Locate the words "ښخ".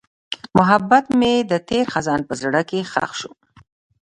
2.91-3.11